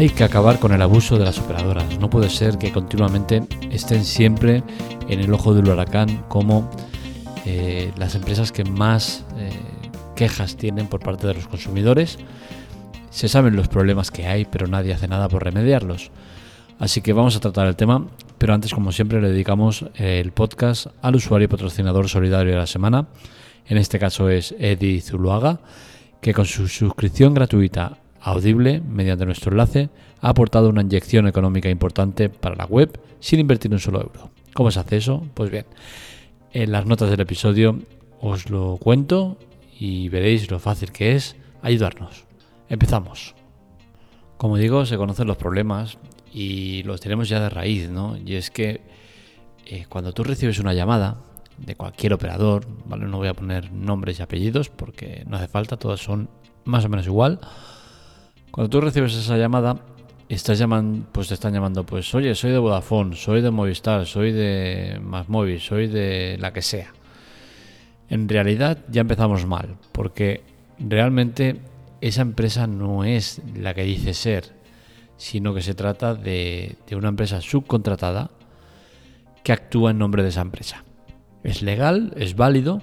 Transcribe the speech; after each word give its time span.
Hay 0.00 0.08
que 0.08 0.24
acabar 0.24 0.58
con 0.58 0.72
el 0.72 0.80
abuso 0.80 1.18
de 1.18 1.26
las 1.26 1.38
operadoras. 1.38 1.98
No 1.98 2.08
puede 2.08 2.30
ser 2.30 2.56
que 2.56 2.72
continuamente 2.72 3.42
estén 3.70 4.06
siempre 4.06 4.62
en 5.10 5.20
el 5.20 5.30
ojo 5.34 5.52
del 5.52 5.68
huracán 5.68 6.24
como 6.28 6.70
eh, 7.44 7.92
las 7.98 8.14
empresas 8.14 8.50
que 8.50 8.64
más 8.64 9.26
eh, 9.36 9.50
quejas 10.16 10.56
tienen 10.56 10.86
por 10.86 11.00
parte 11.00 11.26
de 11.26 11.34
los 11.34 11.46
consumidores. 11.48 12.18
Se 13.10 13.28
saben 13.28 13.56
los 13.56 13.68
problemas 13.68 14.10
que 14.10 14.26
hay, 14.26 14.46
pero 14.46 14.66
nadie 14.66 14.94
hace 14.94 15.06
nada 15.06 15.28
por 15.28 15.44
remediarlos. 15.44 16.10
Así 16.78 17.02
que 17.02 17.12
vamos 17.12 17.36
a 17.36 17.40
tratar 17.40 17.66
el 17.66 17.76
tema, 17.76 18.06
pero 18.38 18.54
antes, 18.54 18.72
como 18.72 18.92
siempre, 18.92 19.20
le 19.20 19.28
dedicamos 19.28 19.84
el 19.96 20.32
podcast 20.32 20.86
al 21.02 21.16
usuario 21.16 21.50
patrocinador 21.50 22.08
solidario 22.08 22.54
de 22.54 22.58
la 22.58 22.66
semana. 22.66 23.08
En 23.66 23.76
este 23.76 23.98
caso 23.98 24.30
es 24.30 24.54
Eddie 24.58 25.02
Zuluaga, 25.02 25.60
que 26.22 26.32
con 26.32 26.46
su 26.46 26.68
suscripción 26.68 27.34
gratuita 27.34 27.98
Audible, 28.22 28.80
mediante 28.80 29.24
nuestro 29.24 29.52
enlace, 29.52 29.88
ha 30.20 30.28
aportado 30.28 30.68
una 30.68 30.82
inyección 30.82 31.26
económica 31.26 31.70
importante 31.70 32.28
para 32.28 32.54
la 32.54 32.66
web 32.66 33.00
sin 33.18 33.40
invertir 33.40 33.72
un 33.72 33.78
solo 33.78 34.00
euro. 34.02 34.30
¿Cómo 34.52 34.70
se 34.70 34.80
hace 34.80 34.98
eso? 34.98 35.26
Pues 35.34 35.50
bien, 35.50 35.66
en 36.52 36.72
las 36.72 36.86
notas 36.86 37.10
del 37.10 37.20
episodio 37.20 37.78
os 38.20 38.50
lo 38.50 38.76
cuento 38.78 39.38
y 39.78 40.08
veréis 40.10 40.50
lo 40.50 40.58
fácil 40.58 40.92
que 40.92 41.14
es 41.14 41.36
ayudarnos. 41.62 42.26
Empezamos. 42.68 43.34
Como 44.36 44.56
digo, 44.56 44.84
se 44.84 44.96
conocen 44.96 45.26
los 45.26 45.36
problemas 45.36 45.98
y 46.32 46.82
los 46.82 47.00
tenemos 47.00 47.28
ya 47.28 47.40
de 47.40 47.48
raíz, 47.48 47.88
¿no? 47.88 48.16
Y 48.18 48.34
es 48.34 48.50
que 48.50 48.82
eh, 49.66 49.86
cuando 49.88 50.12
tú 50.12 50.24
recibes 50.24 50.58
una 50.58 50.74
llamada 50.74 51.22
de 51.56 51.74
cualquier 51.74 52.12
operador, 52.12 52.66
¿vale? 52.84 53.06
No 53.06 53.18
voy 53.18 53.28
a 53.28 53.34
poner 53.34 53.72
nombres 53.72 54.18
y 54.18 54.22
apellidos 54.22 54.68
porque 54.68 55.24
no 55.26 55.36
hace 55.36 55.48
falta, 55.48 55.76
todas 55.76 56.00
son 56.00 56.28
más 56.64 56.84
o 56.84 56.88
menos 56.88 57.06
igual 57.06 57.40
cuando 58.50 58.68
tú 58.68 58.80
recibes 58.80 59.14
esa 59.14 59.36
llamada, 59.36 59.76
estás 60.28 60.58
llamando, 60.58 61.06
pues 61.12 61.28
te 61.28 61.34
están 61.34 61.52
llamando, 61.52 61.84
pues 61.84 62.14
oye, 62.14 62.34
soy 62.34 62.50
de 62.50 62.58
Vodafone, 62.58 63.16
soy 63.16 63.42
de 63.42 63.50
Movistar, 63.50 64.06
soy 64.06 64.32
de 64.32 65.00
Más 65.02 65.28
Móvil, 65.28 65.60
soy 65.60 65.86
de 65.86 66.36
la 66.40 66.52
que 66.52 66.62
sea. 66.62 66.92
En 68.08 68.28
realidad 68.28 68.78
ya 68.88 69.02
empezamos 69.02 69.46
mal, 69.46 69.76
porque 69.92 70.42
realmente 70.78 71.60
esa 72.00 72.22
empresa 72.22 72.66
no 72.66 73.04
es 73.04 73.40
la 73.54 73.74
que 73.74 73.84
dice 73.84 74.14
ser, 74.14 74.52
sino 75.16 75.54
que 75.54 75.62
se 75.62 75.74
trata 75.74 76.14
de, 76.14 76.76
de 76.88 76.96
una 76.96 77.08
empresa 77.08 77.40
subcontratada 77.40 78.30
que 79.44 79.52
actúa 79.52 79.90
en 79.90 79.98
nombre 79.98 80.22
de 80.22 80.30
esa 80.30 80.40
empresa. 80.40 80.84
Es 81.44 81.62
legal, 81.62 82.12
es 82.16 82.34
válido, 82.36 82.82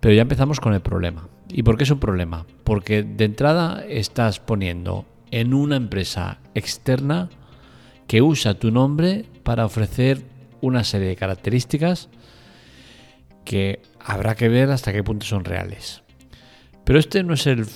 pero 0.00 0.14
ya 0.14 0.22
empezamos 0.22 0.60
con 0.60 0.74
el 0.74 0.80
problema. 0.80 1.28
¿Y 1.48 1.62
por 1.62 1.76
qué 1.76 1.84
es 1.84 1.90
un 1.90 2.00
problema? 2.00 2.46
Porque 2.64 3.02
de 3.02 3.24
entrada 3.24 3.84
estás 3.88 4.40
poniendo 4.40 5.06
en 5.30 5.54
una 5.54 5.76
empresa 5.76 6.38
externa 6.54 7.28
que 8.06 8.22
usa 8.22 8.54
tu 8.54 8.70
nombre 8.70 9.24
para 9.42 9.64
ofrecer 9.64 10.22
una 10.60 10.84
serie 10.84 11.08
de 11.08 11.16
características 11.16 12.08
que 13.44 13.80
habrá 14.00 14.34
que 14.34 14.48
ver 14.48 14.70
hasta 14.70 14.92
qué 14.92 15.02
punto 15.02 15.24
son 15.24 15.44
reales. 15.44 16.02
Pero 16.84 16.98
este 16.98 17.22
no 17.22 17.34
es 17.34 17.46
el 17.46 17.66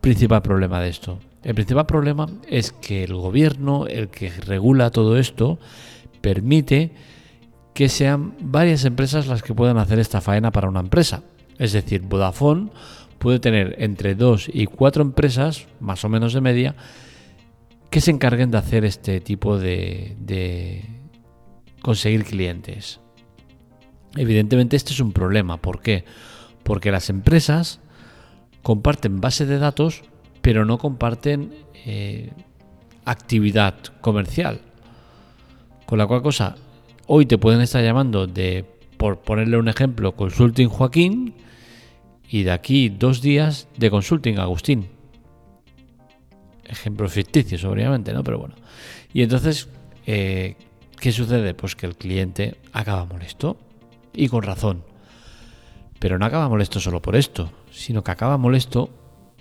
principal 0.00 0.42
problema 0.42 0.80
de 0.80 0.88
esto. 0.88 1.18
El 1.42 1.54
principal 1.54 1.86
problema 1.86 2.26
es 2.48 2.72
que 2.72 3.04
el 3.04 3.14
gobierno, 3.14 3.86
el 3.86 4.08
que 4.08 4.30
regula 4.30 4.90
todo 4.90 5.16
esto, 5.16 5.58
permite 6.20 6.92
que 7.74 7.88
sean 7.88 8.34
varias 8.40 8.84
empresas 8.84 9.26
las 9.26 9.42
que 9.42 9.54
puedan 9.54 9.78
hacer 9.78 9.98
esta 9.98 10.20
faena 10.20 10.50
para 10.50 10.68
una 10.68 10.80
empresa. 10.80 11.22
Es 11.58 11.72
decir, 11.72 12.02
Vodafone 12.02 12.70
puede 13.18 13.40
tener 13.40 13.76
entre 13.78 14.14
dos 14.14 14.48
y 14.52 14.66
cuatro 14.66 15.02
empresas, 15.02 15.66
más 15.80 16.04
o 16.04 16.08
menos 16.08 16.32
de 16.32 16.40
media, 16.40 16.76
que 17.90 18.00
se 18.00 18.10
encarguen 18.10 18.50
de 18.50 18.58
hacer 18.58 18.84
este 18.84 19.20
tipo 19.20 19.58
de, 19.58 20.84
conseguir 21.80 22.24
clientes. 22.24 23.00
Evidentemente 24.16 24.76
este 24.76 24.92
es 24.92 25.00
un 25.00 25.12
problema. 25.12 25.56
¿Por 25.56 25.80
qué? 25.80 26.04
Porque 26.62 26.90
las 26.90 27.10
empresas 27.10 27.80
comparten 28.62 29.20
base 29.20 29.46
de 29.46 29.58
datos, 29.58 30.02
pero 30.42 30.64
no 30.64 30.78
comparten 30.78 31.54
eh, 31.84 32.32
actividad 33.04 33.74
comercial. 34.00 34.60
Con 35.86 35.98
la 35.98 36.06
cual 36.06 36.22
cosa, 36.22 36.56
hoy 37.06 37.26
te 37.26 37.38
pueden 37.38 37.60
estar 37.60 37.82
llamando 37.82 38.26
de, 38.26 38.64
por 38.96 39.20
ponerle 39.20 39.58
un 39.58 39.68
ejemplo, 39.68 40.16
Consulting 40.16 40.68
Joaquín, 40.68 41.34
y 42.28 42.42
de 42.42 42.50
aquí 42.50 42.88
dos 42.88 43.22
días 43.22 43.68
de 43.76 43.90
consulting, 43.90 44.38
Agustín. 44.38 44.88
Ejemplos 46.64 47.12
ficticios, 47.12 47.64
obviamente, 47.64 48.12
¿no? 48.12 48.24
Pero 48.24 48.38
bueno. 48.38 48.56
Y 49.12 49.22
entonces, 49.22 49.68
eh, 50.06 50.56
¿qué 50.98 51.12
sucede? 51.12 51.54
Pues 51.54 51.76
que 51.76 51.86
el 51.86 51.96
cliente 51.96 52.56
acaba 52.72 53.04
molesto. 53.04 53.56
Y 54.12 54.28
con 54.28 54.42
razón. 54.42 54.82
Pero 56.00 56.18
no 56.18 56.26
acaba 56.26 56.48
molesto 56.48 56.80
solo 56.80 57.00
por 57.00 57.16
esto, 57.16 57.52
sino 57.70 58.02
que 58.02 58.10
acaba 58.10 58.36
molesto 58.38 58.90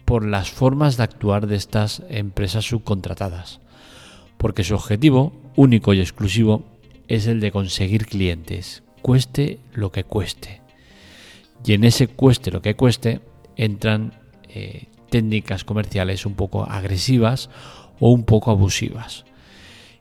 por 0.06 0.24
las 0.24 0.52
formas 0.52 0.98
de 0.98 1.04
actuar 1.04 1.48
de 1.48 1.56
estas 1.56 2.04
empresas 2.10 2.66
subcontratadas. 2.66 3.60
Porque 4.38 4.64
su 4.64 4.76
objetivo, 4.76 5.34
único 5.56 5.94
y 5.94 6.02
exclusivo, 6.02 6.64
es 7.08 7.26
el 7.26 7.40
de 7.40 7.52
conseguir 7.52 8.06
clientes, 8.06 8.84
cueste 9.06 9.60
lo 9.76 9.92
que 9.92 10.04
cueste. 10.04 10.64
Y 11.64 11.74
en 11.74 11.84
ese 11.84 12.08
cueste 12.08 12.50
lo 12.50 12.64
que 12.64 12.76
cueste 12.76 13.22
entran 13.56 14.14
eh, 14.50 14.88
técnicas 15.12 15.64
comerciales 15.64 16.26
un 16.26 16.34
poco 16.34 16.64
agresivas 16.64 17.52
o 18.00 18.10
un 18.10 18.24
poco 18.24 18.50
abusivas. 18.50 19.26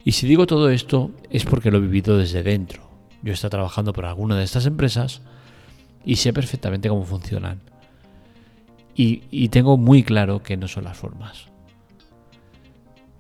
Y 0.07 0.13
si 0.13 0.27
digo 0.27 0.47
todo 0.47 0.71
esto 0.71 1.11
es 1.29 1.45
porque 1.45 1.71
lo 1.71 1.77
he 1.77 1.83
vivido 1.83 2.17
desde 2.17 2.43
dentro. 2.43 2.89
Yo 3.23 3.33
he 3.33 3.35
estado 3.35 3.51
trabajando 3.51 3.93
por 3.93 4.07
alguna 4.07 4.39
de 4.39 4.45
estas 4.45 4.65
empresas 4.65 5.21
y 6.03 6.17
sé 6.17 6.33
perfectamente 6.33 6.89
cómo 6.89 7.05
funcionan. 7.05 7.61
Y, 8.97 9.49
tengo 9.51 9.77
muy 9.77 10.03
claro 10.03 10.43
que 10.43 10.57
no 10.57 10.67
son 10.67 10.85
las 10.85 10.97
formas. 10.97 11.49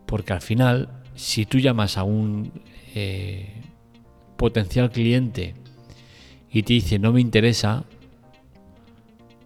Porque 0.06 0.32
al 0.32 0.40
final, 0.40 1.02
si 1.14 1.44
tú 1.44 1.58
llamas 1.58 1.98
a 1.98 2.04
un 2.04 2.52
eh, 2.94 3.52
potencial 4.38 4.90
cliente 4.90 5.62
y 6.54 6.62
te 6.62 6.72
dice 6.72 7.00
no 7.00 7.12
me 7.12 7.20
interesa, 7.20 7.84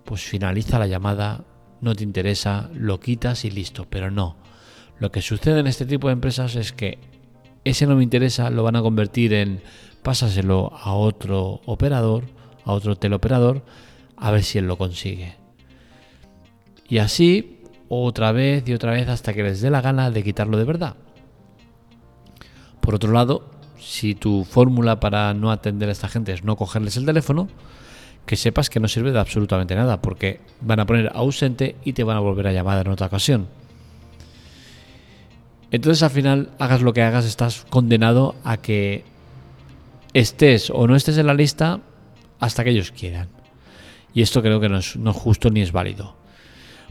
pues 0.05 0.23
finaliza 0.23 0.79
la 0.79 0.87
llamada, 0.87 1.43
no 1.81 1.95
te 1.95 2.05
interesa, 2.05 2.69
lo 2.75 3.01
quitas 3.01 3.47
y 3.47 3.51
listo. 3.51 3.87
Pero 3.89 4.11
no. 4.11 4.37
Lo 5.01 5.11
que 5.11 5.23
sucede 5.23 5.61
en 5.61 5.67
este 5.67 5.87
tipo 5.87 6.09
de 6.09 6.13
empresas 6.13 6.55
es 6.55 6.73
que 6.73 6.99
ese 7.65 7.87
no 7.87 7.97
me 7.97 8.03
interesa 8.03 8.51
lo 8.51 8.63
van 8.63 8.77
a 8.77 8.83
convertir 8.83 9.33
en 9.33 9.63
pásaselo 10.03 10.71
a 10.75 10.93
otro 10.93 11.63
operador, 11.65 12.25
a 12.65 12.73
otro 12.73 12.95
teleoperador, 12.97 13.65
a 14.17 14.31
ver 14.31 14.43
si 14.43 14.59
él 14.59 14.67
lo 14.67 14.77
consigue. 14.77 15.35
Y 16.91 16.99
así, 16.99 17.63
otra 17.89 18.33
vez 18.33 18.69
y 18.69 18.75
otra 18.75 18.93
vez 18.93 19.09
hasta 19.09 19.33
que 19.33 19.43
les 19.43 19.63
dé 19.63 19.71
la 19.71 19.81
gana 19.81 20.11
de 20.11 20.23
quitarlo 20.23 20.59
de 20.59 20.65
verdad. 20.65 20.97
Por 22.83 22.95
otro 22.95 23.13
lado, 23.13 23.58
si 23.81 24.15
tu 24.15 24.45
fórmula 24.45 25.01
para 25.01 25.33
no 25.35 25.51
atender 25.51 25.89
a 25.89 25.93
esta 25.93 26.09
gente 26.09 26.33
es 26.33 26.45
no 26.45 26.57
cogerles 26.57 26.97
el 26.97 27.07
teléfono, 27.07 27.49
que 28.27 28.37
sepas 28.37 28.69
que 28.69 28.81
no 28.81 28.89
sirve 28.89 29.13
de 29.13 29.19
absolutamente 29.19 29.75
nada, 29.75 30.03
porque 30.03 30.41
van 30.61 30.81
a 30.81 30.87
poner 30.87 31.11
ausente 31.15 31.77
y 31.85 31.95
te 31.95 32.05
van 32.05 32.17
a 32.17 32.21
volver 32.21 32.47
a 32.47 32.53
llamar 32.53 32.85
en 32.85 32.93
otra 32.93 33.07
ocasión. 33.07 33.49
Entonces 35.71 36.03
al 36.03 36.11
final, 36.11 36.51
hagas 36.59 36.83
lo 36.83 36.93
que 36.93 37.03
hagas, 37.03 37.25
estás 37.25 37.67
condenado 37.69 38.35
a 38.45 38.59
que 38.59 39.05
estés 40.15 40.71
o 40.71 40.87
no 40.87 40.97
estés 40.97 41.19
en 41.19 41.27
la 41.27 41.35
lista 41.35 41.81
hasta 42.41 42.65
que 42.65 42.71
ellos 42.71 42.93
quieran. 42.93 43.29
Y 44.15 44.23
esto 44.23 44.43
creo 44.43 44.61
que 44.61 44.69
no 44.69 44.79
es, 44.79 44.97
no 44.97 45.11
es 45.11 45.17
justo 45.17 45.51
ni 45.51 45.61
es 45.61 45.73
válido. 45.73 46.17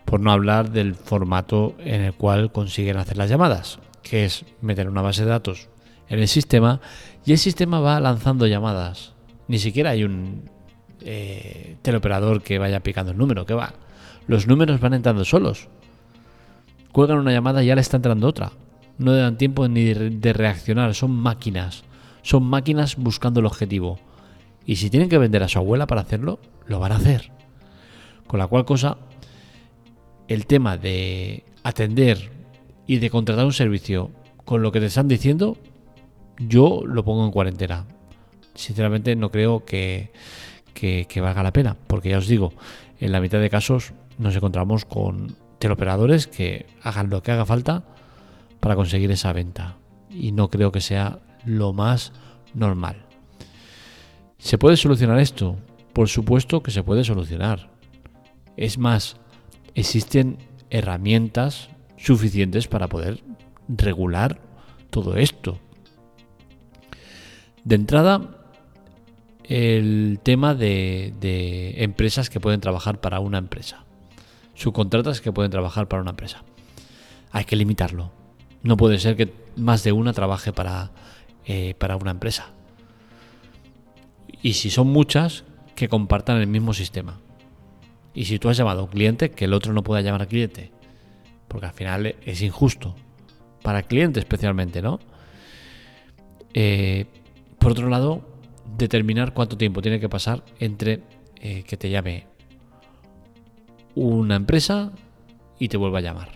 Por 0.06 0.20
no 0.20 0.32
hablar 0.32 0.72
del 0.72 0.96
formato 0.96 1.76
en 1.80 2.02
el 2.02 2.14
cual 2.14 2.52
consiguen 2.52 2.98
hacer 2.98 3.18
las 3.18 3.30
llamadas, 3.30 3.80
que 4.04 4.26
es 4.26 4.46
meter 4.62 4.88
una 4.88 5.02
base 5.02 5.24
de 5.24 5.32
datos 5.32 5.68
en 6.10 6.20
el 6.20 6.28
sistema 6.28 6.80
y 7.26 7.32
el 7.34 7.38
sistema 7.38 7.80
va 7.80 8.00
lanzando 8.00 8.48
llamadas. 8.48 9.14
Ni 9.48 9.60
siquiera 9.60 9.92
hay 9.92 10.04
un 10.04 10.50
eh, 11.02 11.78
teleoperador 11.82 12.42
que 12.42 12.60
vaya 12.60 12.82
picando 12.82 13.12
el 13.12 13.18
número, 13.18 13.46
que 13.46 13.54
va. 13.54 13.74
Los 14.28 14.48
números 14.48 14.80
van 14.80 14.94
entrando 14.94 15.24
solos. 15.26 15.70
Cuelgan 16.92 17.20
una 17.20 17.32
llamada 17.32 17.64
y 17.64 17.68
ya 17.68 17.76
le 17.76 17.82
está 17.82 17.98
entrando 17.98 18.28
otra. 18.28 18.52
No 18.98 19.14
dan 19.14 19.38
tiempo 19.38 19.68
ni 19.68 19.94
de 19.94 20.34
reaccionar, 20.34 20.96
son 20.96 21.12
máquinas. 21.12 21.84
Son 22.24 22.44
máquinas 22.44 22.96
buscando 22.98 23.40
el 23.40 23.46
objetivo. 23.46 24.00
Y 24.66 24.78
si 24.78 24.90
tienen 24.90 25.08
que 25.08 25.18
vender 25.18 25.44
a 25.44 25.48
su 25.48 25.60
abuela 25.60 25.88
para 25.88 26.02
hacerlo, 26.02 26.40
lo 26.66 26.80
van 26.80 26.92
a 26.92 26.96
hacer. 26.96 27.32
Con 28.26 28.40
la 28.40 28.48
cual 28.48 28.66
cosa, 28.66 28.98
el 30.28 30.46
tema 30.46 30.78
de 30.78 31.46
atender 31.64 32.32
y 32.86 32.98
de 32.98 33.10
contratar 33.10 33.46
un 33.46 33.54
servicio 33.54 34.12
con 34.44 34.62
lo 34.62 34.72
que 34.72 34.80
te 34.80 34.88
están 34.88 35.08
diciendo, 35.08 35.58
yo 36.40 36.82
lo 36.86 37.04
pongo 37.04 37.26
en 37.26 37.32
cuarentena. 37.32 37.86
Sinceramente 38.56 39.16
no 39.16 39.30
creo 39.30 39.66
que, 39.66 40.12
que, 40.74 41.22
valga 41.22 41.44
la 41.44 41.54
pena, 41.54 41.76
porque 41.88 42.10
ya 42.10 42.18
os 42.18 42.28
digo, 42.28 42.54
en 43.00 43.12
la 43.12 43.22
mitad 43.22 43.40
de 43.40 43.50
casos 43.50 43.94
nos 44.18 44.36
encontramos 44.36 44.86
con 44.86 45.36
teleoperadores 45.60 46.28
que 46.28 46.66
hagan 46.82 47.10
lo 47.10 47.22
que 47.22 47.32
haga 47.32 47.46
falta 47.46 47.84
para 48.60 48.76
conseguir 48.76 49.12
esa 49.12 49.34
venta. 49.34 49.78
Y 50.10 50.32
no 50.32 50.50
creo 50.50 50.72
que 50.72 50.82
sea 50.82 51.20
lo 51.46 51.74
más 51.74 52.14
normal. 52.54 53.06
¿Se 54.38 54.58
puede 54.58 54.78
solucionar 54.78 55.20
esto? 55.20 55.58
Por 55.94 56.10
supuesto 56.10 56.62
que 56.62 56.72
se 56.72 56.84
puede 56.84 57.04
solucionar. 57.04 57.70
Es 58.56 58.78
más, 58.78 59.18
existen 59.74 60.38
herramientas 60.70 61.70
suficientes 61.98 62.68
para 62.68 62.88
poder 62.88 63.24
regular 63.68 64.40
todo 64.90 65.18
esto. 65.18 65.60
De 67.68 67.76
entrada, 67.76 68.22
el 69.44 70.22
tema 70.24 70.56
de, 70.56 71.74
empresas 71.80 72.30
que 72.30 72.40
pueden 72.40 72.62
trabajar 72.62 73.02
para 73.02 73.20
una 73.20 73.40
empresa. 73.40 73.84
Subcontratas 74.54 75.20
que 75.20 75.34
pueden 75.34 75.52
trabajar 75.52 75.90
para 75.90 76.02
una 76.02 76.12
empresa. 76.12 76.46
Hay 77.30 77.44
que 77.44 77.58
limitarlo. 77.58 78.14
No 78.64 78.78
puede 78.78 79.00
ser 79.00 79.18
que 79.18 79.34
más 79.58 79.84
de 79.84 79.92
una 79.92 80.14
trabaje 80.14 80.54
para, 80.54 80.92
eh, 81.46 81.74
para 81.78 81.98
una 81.98 82.12
empresa. 82.12 82.52
Y 84.42 84.54
si 84.54 84.70
son 84.70 84.88
muchas, 84.88 85.44
que 85.76 85.90
compartan 85.90 86.38
el 86.38 86.48
mismo 86.48 86.74
sistema. 86.74 87.20
Y 88.14 88.24
si 88.24 88.40
tú 88.40 88.48
has 88.48 88.56
llamado 88.56 88.80
a 88.80 88.84
un 88.86 88.92
cliente, 88.92 89.32
que 89.32 89.44
el 89.44 89.52
otro 89.52 89.74
no 89.74 89.84
pueda 89.84 90.00
llamar 90.00 90.22
al 90.22 90.30
cliente. 90.30 90.72
Porque 91.50 91.66
al 91.66 91.74
final 91.74 92.16
es 92.26 92.42
injusto. 92.42 92.96
Para 93.62 93.80
el 93.80 93.86
cliente 93.88 94.22
especialmente, 94.22 94.82
¿no? 94.82 95.02
Eh, 96.54 97.08
por 97.60 97.72
otro 97.72 97.90
lado, 97.90 98.22
determinar 98.78 99.34
cuánto 99.34 99.58
tiempo 99.58 99.82
tiene 99.82 100.00
que 100.00 100.10
pasar 100.10 100.44
entre 100.60 101.02
eh, 101.42 101.64
que 101.64 101.78
te 101.78 101.90
llame 101.90 102.28
una 103.96 104.36
empresa 104.36 104.92
y 105.60 105.68
te 105.70 105.78
vuelva 105.78 106.00
a 106.00 106.02
llamar. 106.02 106.30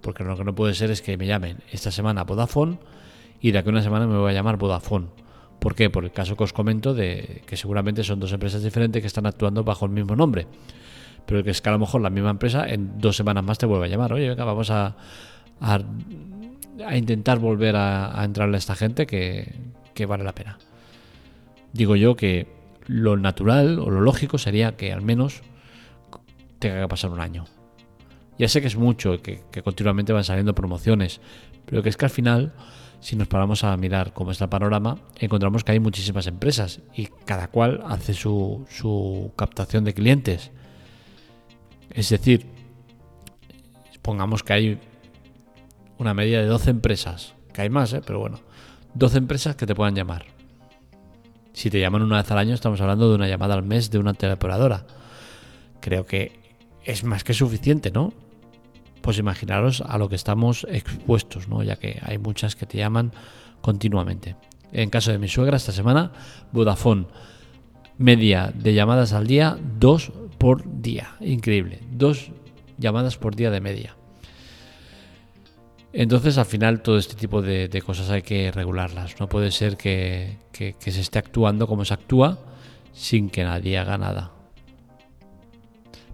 Porque 0.00 0.24
lo 0.24 0.36
que 0.36 0.44
no 0.44 0.54
puede 0.54 0.74
ser 0.74 0.90
es 0.90 1.02
que 1.02 1.16
me 1.16 1.26
llamen 1.26 1.58
esta 1.70 1.90
semana 1.90 2.24
Vodafone 2.24 2.78
y 3.40 3.52
de 3.52 3.58
aquí 3.58 3.68
a 3.68 3.72
una 3.72 3.82
semana 3.82 4.06
me 4.06 4.18
voy 4.18 4.30
a 4.30 4.34
llamar 4.34 4.56
Vodafone. 4.56 5.08
¿Por 5.58 5.74
qué? 5.74 5.90
Por 5.90 6.04
el 6.04 6.12
caso 6.12 6.36
que 6.36 6.44
os 6.44 6.52
comento 6.52 6.94
de 6.94 7.42
que 7.46 7.56
seguramente 7.56 8.02
son 8.02 8.18
dos 8.20 8.32
empresas 8.32 8.62
diferentes 8.62 9.00
que 9.02 9.06
están 9.06 9.26
actuando 9.26 9.62
bajo 9.62 9.84
el 9.84 9.92
mismo 9.92 10.16
nombre. 10.16 10.46
Pero 11.26 11.44
que 11.44 11.50
es 11.50 11.60
que 11.60 11.68
a 11.68 11.72
lo 11.72 11.78
mejor 11.78 12.00
la 12.00 12.10
misma 12.10 12.30
empresa 12.30 12.66
en 12.66 12.98
dos 12.98 13.16
semanas 13.16 13.44
más 13.44 13.58
te 13.58 13.66
vuelve 13.66 13.86
a 13.86 13.88
llamar. 13.88 14.12
Oye, 14.12 14.28
venga, 14.28 14.44
vamos 14.44 14.70
a, 14.70 14.96
intentar 16.94 17.38
volver 17.38 17.76
a, 17.76 18.18
a 18.18 18.24
entrarle 18.24 18.56
a 18.56 18.58
esta 18.58 18.74
gente 18.74 19.06
que, 19.06 19.54
que 20.00 20.06
vale 20.06 20.24
la 20.24 20.34
pena. 20.34 20.58
Digo 21.72 21.94
yo 21.94 22.16
que 22.16 22.48
lo 22.86 23.16
natural 23.16 23.78
o 23.78 23.90
lo 23.90 24.00
lógico 24.00 24.38
sería 24.38 24.76
que 24.76 24.92
al 24.92 25.02
menos 25.02 25.42
tenga 26.58 26.80
que 26.80 26.88
pasar 26.88 27.10
un 27.10 27.20
año. 27.20 27.44
Ya 28.38 28.48
sé 28.48 28.60
que 28.60 28.66
es 28.66 28.76
mucho, 28.76 29.20
que, 29.20 29.42
que 29.52 29.62
continuamente 29.62 30.12
van 30.12 30.24
saliendo 30.24 30.54
promociones, 30.54 31.20
pero 31.66 31.82
que 31.82 31.90
es 31.90 31.96
que 31.98 32.06
al 32.06 32.10
final, 32.10 32.54
si 33.00 33.14
nos 33.14 33.28
paramos 33.28 33.62
a 33.62 33.76
mirar 33.76 34.14
cómo 34.14 34.30
está 34.30 34.44
el 34.44 34.50
panorama, 34.50 34.96
encontramos 35.18 35.64
que 35.64 35.72
hay 35.72 35.80
muchísimas 35.80 36.26
empresas 36.26 36.80
y 36.94 37.08
cada 37.26 37.48
cual 37.48 37.82
hace 37.86 38.14
su, 38.14 38.66
su 38.70 39.32
captación 39.36 39.84
de 39.84 39.92
clientes. 39.92 40.50
Es 41.90 42.08
decir, 42.08 42.46
pongamos 44.00 44.42
que 44.42 44.52
hay 44.54 44.80
una 45.98 46.14
media 46.14 46.40
de 46.40 46.46
12 46.46 46.70
empresas, 46.70 47.34
que 47.52 47.60
hay 47.60 47.68
más, 47.68 47.92
¿eh? 47.92 48.00
pero 48.04 48.20
bueno, 48.20 48.40
12 48.94 49.18
empresas 49.18 49.56
que 49.56 49.66
te 49.66 49.74
puedan 49.74 49.94
llamar. 49.94 50.26
Si 51.52 51.70
te 51.70 51.80
llaman 51.80 52.02
una 52.02 52.18
vez 52.18 52.30
al 52.30 52.38
año, 52.38 52.54
estamos 52.54 52.80
hablando 52.80 53.08
de 53.08 53.14
una 53.16 53.28
llamada 53.28 53.54
al 53.54 53.62
mes 53.62 53.90
de 53.90 53.98
una 53.98 54.14
teleoperadora. 54.14 54.86
Creo 55.80 56.06
que 56.06 56.40
es 56.84 57.04
más 57.04 57.24
que 57.24 57.34
suficiente, 57.34 57.90
¿no? 57.90 58.12
Pues 59.02 59.18
imaginaros 59.18 59.80
a 59.80 59.98
lo 59.98 60.08
que 60.08 60.14
estamos 60.14 60.66
expuestos, 60.70 61.48
¿no? 61.48 61.62
Ya 61.62 61.76
que 61.76 61.98
hay 62.02 62.18
muchas 62.18 62.56
que 62.56 62.66
te 62.66 62.78
llaman 62.78 63.12
continuamente. 63.60 64.36
En 64.72 64.90
caso 64.90 65.10
de 65.10 65.18
mi 65.18 65.28
suegra, 65.28 65.56
esta 65.56 65.72
semana, 65.72 66.12
Vodafone, 66.52 67.06
media 67.98 68.52
de 68.54 68.74
llamadas 68.74 69.12
al 69.12 69.26
día, 69.26 69.58
dos 69.78 70.12
por 70.38 70.80
día. 70.80 71.16
Increíble. 71.20 71.80
Dos 71.90 72.30
llamadas 72.78 73.16
por 73.16 73.36
día 73.36 73.50
de 73.50 73.60
media. 73.60 73.96
Entonces, 75.92 76.38
al 76.38 76.46
final, 76.46 76.82
todo 76.82 76.98
este 76.98 77.16
tipo 77.16 77.42
de, 77.42 77.82
cosas 77.84 78.10
hay 78.10 78.22
que 78.22 78.52
regularlas. 78.52 79.18
No 79.18 79.28
puede 79.28 79.50
ser 79.50 79.76
que, 79.76 80.36
se 80.52 81.00
esté 81.00 81.18
actuando 81.18 81.66
como 81.66 81.84
se 81.84 81.94
actúa 81.94 82.38
sin 82.92 83.30
que 83.30 83.44
nadie 83.44 83.78
haga 83.78 83.98
nada. 83.98 84.30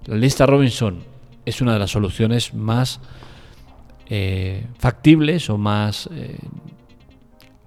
La 0.07 0.17
lista 0.17 0.47
Robinson 0.47 1.03
es 1.45 1.61
una 1.61 1.75
de 1.75 1.79
las 1.79 1.91
soluciones 1.91 2.55
más 2.55 3.01
eh, 4.09 4.67
factibles 4.79 5.51
o 5.51 5.59
más 5.59 6.09
eh, 6.13 6.39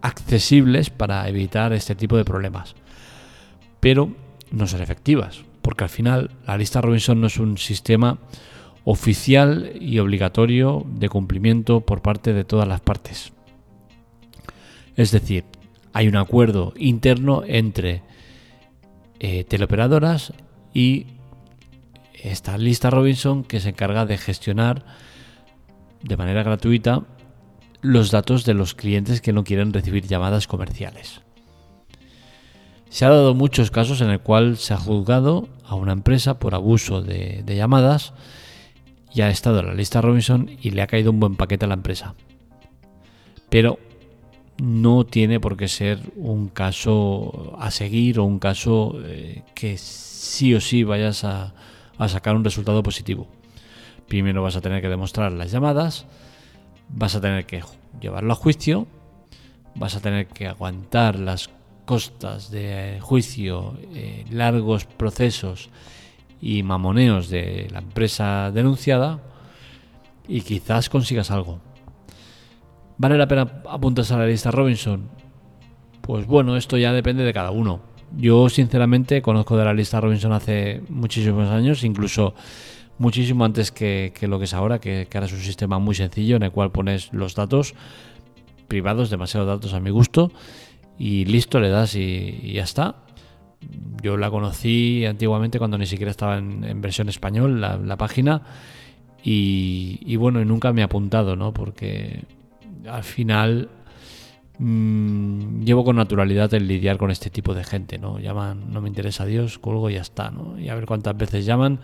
accesibles 0.02 0.90
para 0.90 1.28
evitar 1.28 1.74
este 1.74 1.96
tipo 1.96 2.18
de 2.18 2.26
problemas. 2.26 2.76
Pero 3.80 4.16
no 4.52 4.68
son 4.68 4.82
efectivas, 4.82 5.44
porque 5.62 5.84
al 5.84 5.90
final 5.90 6.32
la 6.48 6.58
lista 6.58 6.82
Robinson 6.82 7.22
no 7.22 7.28
es 7.28 7.38
un 7.38 7.58
sistema 7.58 8.18
oficial 8.84 9.72
y 9.80 10.00
obligatorio 10.00 10.86
de 10.88 11.10
cumplimiento 11.10 11.82
por 11.82 12.02
parte 12.02 12.34
de 12.34 12.44
todas 12.44 12.68
las 12.68 12.82
partes. 12.82 13.34
Es 14.96 15.12
decir, 15.12 15.46
hay 15.94 16.08
un 16.08 16.18
acuerdo 16.18 16.74
interno 16.78 17.44
entre 17.46 18.02
eh, 19.20 19.44
teleoperadoras 19.44 20.34
y 20.74 21.08
esta 22.14 22.58
lista 22.58 22.90
Robinson 22.90 23.44
que 23.44 23.60
se 23.60 23.70
encarga 23.70 24.06
de 24.06 24.18
gestionar 24.18 24.86
de 26.04 26.18
manera 26.18 26.44
gratuita 26.44 27.04
los 27.82 28.12
datos 28.12 28.46
de 28.46 28.54
los 28.54 28.76
clientes 28.76 29.22
que 29.22 29.34
no 29.34 29.44
quieren 29.44 29.74
recibir 29.74 30.06
llamadas 30.06 30.48
comerciales. 30.48 31.22
Se 32.90 33.06
ha 33.06 33.10
dado 33.10 33.36
muchos 33.36 33.72
casos 33.72 34.02
en 34.02 34.10
el 34.10 34.20
cual 34.20 34.58
se 34.58 34.74
ha 34.74 34.78
juzgado 34.78 35.48
a 35.64 35.76
una 35.76 35.94
empresa 35.94 36.40
por 36.40 36.56
abuso 36.56 37.02
de 37.02 37.44
llamadas 37.46 38.14
ya 39.14 39.28
ha 39.28 39.30
estado 39.30 39.60
en 39.60 39.68
la 39.68 39.74
lista 39.74 40.02
Robinson 40.02 40.50
y 40.62 40.72
le 40.72 40.82
ha 40.82 40.88
caído 40.88 41.12
un 41.12 41.20
buen 41.20 41.36
paquete 41.36 41.66
a 41.66 41.68
la 41.68 41.74
empresa. 41.76 42.16
Pero 43.50 43.80
no 44.62 45.06
tiene 45.06 45.40
por 45.40 45.58
qué 45.58 45.68
ser 45.68 46.00
un 46.16 46.50
caso 46.50 47.56
a 47.60 47.72
seguir 47.72 48.20
o 48.20 48.26
un 48.26 48.40
caso 48.40 49.00
eh, 49.06 49.44
que 49.56 49.78
sí 49.78 50.54
o 50.54 50.62
sí 50.62 50.84
vayas 50.84 51.24
a, 51.24 51.54
sacar 52.08 52.36
un 52.36 52.44
resultado 52.44 52.84
positivo. 52.84 53.28
Primero 54.08 54.42
vas 54.42 54.56
a 54.56 54.62
tener 54.62 54.82
que 54.82 54.90
demostrar 54.90 55.32
las 55.32 55.52
llamadas, 55.52 56.06
vas 56.90 57.16
a 57.16 57.22
tener 57.22 57.46
que 57.46 57.62
llevarlo 58.00 58.34
a 58.34 58.36
juicio, 58.36 58.88
vas 59.76 59.96
a 59.96 60.00
tener 60.00 60.28
que 60.28 60.48
aguantar 60.48 61.20
las 61.20 61.50
costas 61.86 62.52
de 62.52 63.00
juicio, 63.02 63.78
eh, 63.94 64.26
largos 64.32 64.86
procesos 64.86 65.70
y 66.42 66.64
mamoneos 66.64 67.30
de 67.30 67.68
la 67.72 67.80
empresa 67.80 68.52
denunciada 68.52 69.20
y 70.28 70.42
quizás 70.42 70.90
consigas 70.90 71.32
algo. 71.32 71.60
¿Vale 72.98 73.18
la 73.18 73.28
pena 73.28 73.62
apuntarse 73.70 74.14
a 74.14 74.18
la 74.18 74.28
lista 74.28 74.52
Robinson? 74.52 75.10
Pues 76.02 76.26
bueno, 76.28 76.58
esto 76.58 76.78
ya 76.78 76.94
depende 76.94 77.24
de 77.24 77.34
cada 77.34 77.52
uno. 77.52 77.82
Yo 78.18 78.50
sinceramente 78.50 79.22
conozco 79.22 79.58
de 79.58 79.66
la 79.66 79.74
lista 79.74 80.02
Robinson 80.02 80.34
hace 80.34 80.82
muchísimos 80.90 81.50
años, 81.50 81.84
incluso 81.84 82.34
muchísimo 82.98 83.46
antes 83.46 83.72
que, 83.72 84.12
lo 84.24 84.40
que 84.40 84.46
es 84.46 84.54
ahora, 84.54 84.80
que, 84.80 85.08
ahora 85.14 85.28
es 85.28 85.34
un 85.34 85.40
sistema 85.40 85.80
muy 85.80 85.96
sencillo 85.96 86.36
en 86.36 86.44
el 86.44 86.52
cual 86.52 86.72
pones 86.72 87.14
los 87.14 87.36
datos 87.36 87.76
privados, 88.68 89.10
demasiados 89.10 89.48
datos 89.48 89.74
a 89.74 89.80
mi 89.80 89.90
gusto, 89.90 90.32
y 90.98 91.26
listo, 91.26 91.60
le 91.60 91.70
das 91.70 91.96
y 91.96 92.52
ya 92.54 92.64
está 92.64 92.96
yo 94.02 94.18
la 94.18 94.30
conocí 94.30 95.06
antiguamente 95.06 95.60
cuando 95.60 95.78
ni 95.78 95.86
siquiera 95.86 96.12
estaba 96.12 96.38
en, 96.38 96.82
versión 96.82 97.10
español 97.10 97.60
la, 97.62 97.98
página 97.98 98.42
y, 99.24 100.16
bueno, 100.16 100.44
nunca 100.46 100.72
me 100.72 100.82
he 100.82 100.84
apuntado, 100.84 101.36
¿no? 101.36 101.54
Porque 101.54 102.24
al 102.88 103.04
final 103.04 103.70
mm, 104.58 105.62
llevo 105.64 105.84
con 105.84 105.98
naturalidad 105.98 106.54
el 106.54 106.68
lidiar 106.68 106.98
con 106.98 107.12
este 107.12 107.30
tipo 107.30 107.54
de 107.54 107.66
gente, 107.66 107.98
¿no? 107.98 108.20
Llaman, 108.20 108.72
no 108.72 108.82
me 108.82 108.88
interesa 108.88 109.26
Dios, 109.26 109.60
colgo 109.60 109.90
y 109.90 109.96
ya 109.96 110.02
está, 110.02 110.32
¿no? 110.32 110.58
Y 110.58 110.70
a 110.70 110.76
ver 110.76 110.86
cuántas 110.86 111.18
veces 111.18 111.46
llaman, 111.46 111.80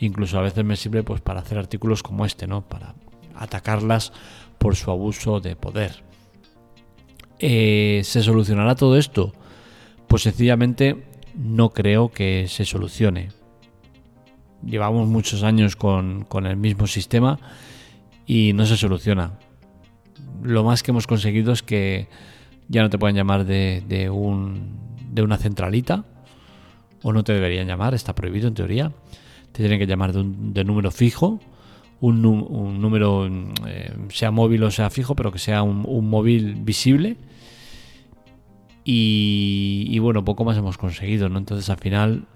incluso 0.00 0.38
a 0.38 0.42
veces 0.42 0.64
me 0.64 0.76
sirve 0.76 1.02
pues 1.02 1.22
para 1.22 1.40
hacer 1.40 1.58
artículos 1.58 2.02
como 2.02 2.26
este, 2.26 2.46
¿no? 2.46 2.62
Para 2.62 2.94
atacarlas 3.34 4.12
por 4.58 4.76
su 4.76 4.90
abuso 4.90 5.40
de 5.40 5.56
poder. 5.56 6.02
Eh, 7.38 8.02
¿Se 8.04 8.22
solucionará 8.22 8.74
todo 8.74 8.96
esto? 8.96 9.32
Pues 10.06 10.22
sencillamente 10.22 11.13
no 11.36 11.70
creo 11.70 12.10
que 12.10 12.46
se 12.48 12.64
solucione. 12.64 13.28
Llevamos 14.64 15.08
muchos 15.08 15.42
años 15.42 15.76
con, 15.76 16.26
el 16.46 16.56
mismo 16.56 16.86
sistema 16.86 17.38
y 18.26 18.52
no 18.54 18.66
se 18.66 18.76
soluciona. 18.76 19.38
Lo 20.42 20.64
más 20.64 20.82
que 20.82 20.90
hemos 20.90 21.06
conseguido 21.06 21.52
es 21.52 21.62
que 21.62 22.08
ya 22.68 22.82
no 22.82 22.90
te 22.90 22.98
pueden 22.98 23.16
llamar 23.16 23.44
de, 23.44 24.10
un, 24.12 24.78
de 25.10 25.22
una 25.22 25.36
centralita, 25.36 26.04
o 27.02 27.12
no 27.12 27.22
te 27.22 27.34
deberían 27.34 27.66
llamar, 27.66 27.94
está 27.94 28.14
prohibido 28.14 28.48
en 28.48 28.54
teoría. 28.54 28.92
Te 29.52 29.58
tienen 29.58 29.78
que 29.78 29.86
llamar 29.86 30.12
de 30.12 30.20
un 30.20 30.54
de 30.54 30.64
número 30.64 30.90
fijo, 30.90 31.38
un, 32.00 32.80
número, 32.80 33.26
eh, 33.66 33.92
sea 34.10 34.30
móvil 34.30 34.64
o 34.64 34.70
sea 34.70 34.90
fijo, 34.90 35.14
pero 35.14 35.32
que 35.32 35.38
sea 35.38 35.62
un, 35.62 36.08
móvil 36.08 36.54
visible. 36.56 37.16
Y, 38.86 39.98
bueno, 40.00 40.24
poco 40.24 40.44
más 40.44 40.58
hemos 40.58 40.76
conseguido, 40.76 41.30
¿no? 41.30 41.38
Entonces 41.38 41.70
al 41.70 41.78
final 41.78 42.26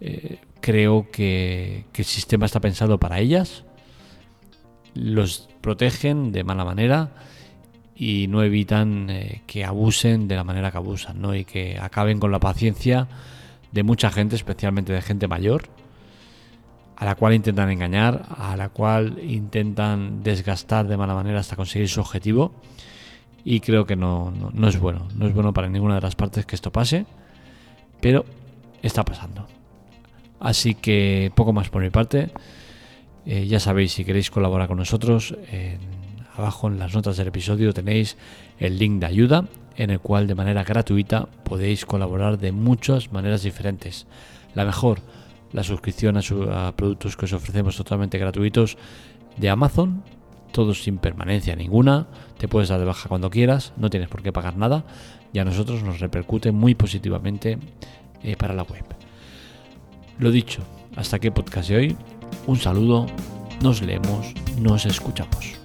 eh, 0.00 0.40
creo 0.60 1.08
que, 1.12 1.84
el 1.94 2.04
sistema 2.04 2.46
está 2.46 2.60
pensado 2.60 2.98
para 2.98 3.20
ellas, 3.20 3.64
los 4.94 5.48
protegen 5.60 6.32
de 6.32 6.42
mala 6.42 6.64
manera 6.64 7.10
y 7.94 8.26
no 8.28 8.42
evitan 8.42 9.08
eh, 9.10 9.42
que 9.46 9.64
abusen 9.64 10.26
de 10.26 10.34
la 10.34 10.44
manera 10.44 10.72
que 10.72 10.78
abusan, 10.78 11.20
¿no? 11.20 11.34
Y 11.34 11.44
que 11.44 11.78
acaben 11.80 12.18
con 12.18 12.32
la 12.32 12.40
paciencia 12.40 13.06
de 13.70 13.82
mucha 13.84 14.10
gente, 14.10 14.34
especialmente 14.34 14.92
de 14.92 15.02
gente 15.02 15.28
mayor, 15.28 15.68
a 16.96 17.04
la 17.04 17.14
cual 17.14 17.34
intentan 17.34 17.70
engañar, 17.70 18.26
a 18.36 18.56
la 18.56 18.70
cual 18.70 19.18
intentan 19.22 20.24
desgastar 20.24 20.88
de 20.88 20.96
mala 20.96 21.14
manera 21.14 21.38
hasta 21.38 21.54
conseguir 21.54 21.88
su 21.88 22.00
objetivo. 22.00 22.52
Y 23.50 23.60
creo 23.60 23.86
que 23.86 23.96
no, 23.96 24.30
es 24.66 24.78
bueno, 24.78 25.08
no 25.16 25.26
es 25.26 25.32
bueno 25.32 25.54
para 25.54 25.70
ninguna 25.70 25.94
de 25.94 26.02
las 26.02 26.14
partes 26.14 26.44
que 26.44 26.54
esto 26.54 26.70
pase, 26.70 27.06
pero 27.98 28.26
está 28.82 29.06
pasando. 29.06 29.46
Así 30.38 30.74
que 30.74 31.32
poco 31.34 31.54
más 31.54 31.70
por 31.70 31.80
mi 31.80 31.88
parte. 31.88 32.30
Eh, 33.24 33.46
ya 33.46 33.58
sabéis, 33.58 33.92
si 33.92 34.04
queréis 34.04 34.30
colaborar 34.30 34.68
con 34.68 34.76
nosotros, 34.76 35.34
abajo 36.36 36.68
en 36.68 36.78
las 36.78 36.92
notas 36.92 37.16
del 37.16 37.28
episodio 37.28 37.72
tenéis 37.72 38.18
el 38.58 38.78
link 38.78 39.00
de 39.00 39.06
ayuda 39.06 39.46
en 39.78 39.88
el 39.88 40.00
cual 40.00 40.26
de 40.26 40.34
manera 40.34 40.62
gratuita 40.62 41.26
podéis 41.44 41.86
colaborar 41.86 42.36
de 42.36 42.52
muchas 42.52 43.12
maneras 43.12 43.44
diferentes. 43.44 44.06
La 44.54 44.66
mejor, 44.66 44.98
la 45.54 45.64
suscripción 45.64 46.18
a, 46.18 46.72
productos 46.76 47.16
que 47.16 47.24
os 47.24 47.32
ofrecemos 47.32 47.78
totalmente 47.78 48.18
gratuitos 48.18 48.76
de 49.38 49.48
Amazon, 49.48 50.02
todos 50.58 50.82
sin 50.82 50.98
permanencia 50.98 51.54
ninguna, 51.54 52.08
te 52.36 52.48
puedes 52.48 52.68
dar 52.68 52.80
de 52.80 52.84
baja 52.84 53.08
cuando 53.08 53.30
quieras, 53.30 53.72
no 53.76 53.90
tienes 53.90 54.08
por 54.08 54.24
qué 54.24 54.32
pagar 54.32 54.56
nada 54.56 54.82
y 55.32 55.38
a 55.38 55.44
nosotros 55.44 55.84
nos 55.84 56.00
repercute 56.00 56.50
muy 56.50 56.74
positivamente 56.74 57.60
eh, 58.24 58.34
para 58.34 58.54
la 58.54 58.64
web. 58.64 58.82
Lo 60.18 60.32
dicho, 60.32 60.60
hasta 60.96 61.14
aquí 61.14 61.30
podcast 61.30 61.68
de 61.68 61.76
hoy, 61.76 61.96
un 62.48 62.56
saludo, 62.56 63.06
nos 63.62 63.82
leemos, 63.82 64.34
nos 64.60 64.84
escuchamos. 64.84 65.57